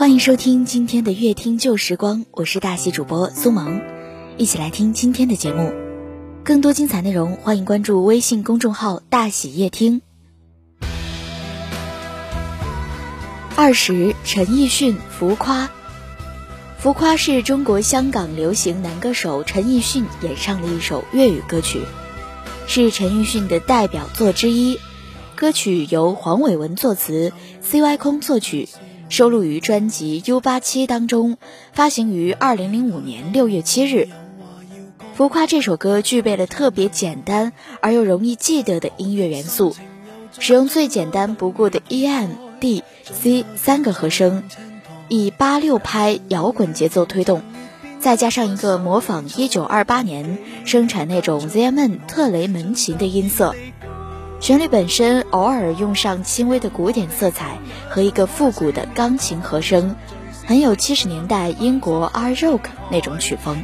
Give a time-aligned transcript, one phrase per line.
[0.00, 3.82] 欢迎收听今天的乐听旧时光，我是大喜主播苏萌，
[4.38, 5.74] 一起来听今天的节目。
[6.42, 10.00] 更多精彩内容，欢迎关注微信公众号“大喜夜听”。
[13.56, 15.64] 二十，陈奕迅《浮夸》。
[16.78, 21.82] 《浮夸》是中国香港流行男歌手陈奕迅演唱的一首粤语歌曲，
[22.66, 24.78] 是陈奕迅的代表作之一。
[25.36, 27.98] 歌曲由黄伟文作词，C.Y.
[27.98, 28.66] 空作曲。
[29.10, 31.36] 收录于专辑《U 八七》当中，
[31.72, 34.08] 发行于二零零五年六月七日。
[35.14, 39.74] 浮夸这首歌具备了特别简单而又容易记得的音乐元素，
[40.38, 44.44] 使用最简单不过的 E、M、D、C 三个和声，
[45.08, 47.42] 以八六拍摇滚节奏推动，
[47.98, 53.56] 再加上一个模仿一九二八年生产那种 Z M N 特雷门琴的音色。
[54.40, 57.58] 旋律本身偶尔用上轻微的古典色彩
[57.90, 59.94] 和一个复古的钢琴和声，
[60.46, 62.32] 很有七十年代英国 R.
[62.32, 63.62] rock 那种曲风。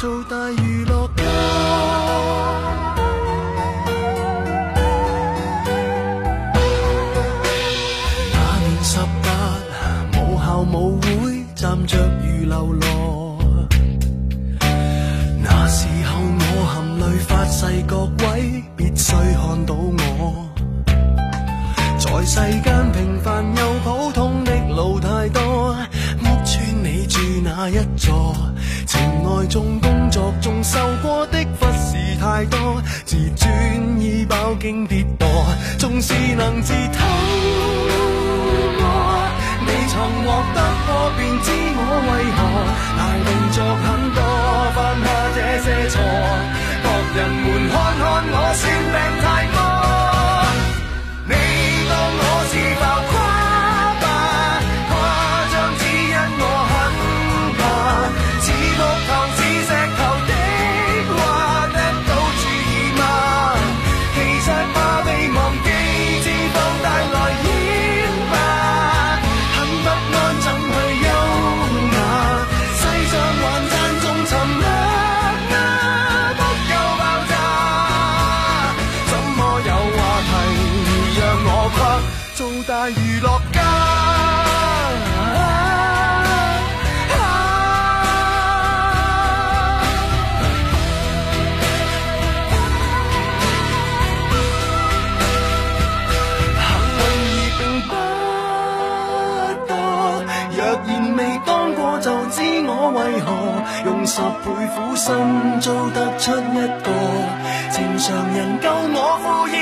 [0.00, 1.24] 做大娱乐家。
[8.32, 9.28] 那年十八，
[10.14, 12.88] 母校舞会站着如流浪。
[15.42, 20.48] 那时候我含泪发誓，各位必须看到我。
[21.98, 25.76] 在世间平凡又普通的路太多，
[26.22, 28.34] 屋村你住哪一座？
[28.90, 35.24] 情爱中、工作中受过的忽视太多，自尊已饱经跌堕，
[35.78, 36.98] 纵是能自偷
[38.80, 38.82] 摸，
[39.64, 40.58] 你曾获得
[40.88, 41.80] 过便知我
[42.10, 42.38] 为何
[42.98, 44.18] 大动作很多，
[82.70, 83.60] 大娱乐家，
[96.62, 97.90] 幸运儿并不
[99.66, 99.72] 多。
[100.54, 102.38] 若然未当过，就知
[102.68, 103.26] 我为何
[103.84, 105.10] 用十倍苦心
[105.60, 106.54] 做得出一
[106.84, 106.88] 个
[107.72, 109.54] 正常人，够我负二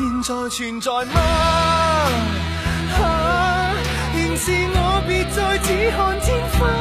[0.00, 1.20] 现在存在吗？
[2.96, 3.74] 哈，
[4.14, 6.79] 仍是我别再只看天花。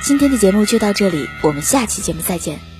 [0.00, 2.77] 今天的节目就到这里，我们下期节目再见。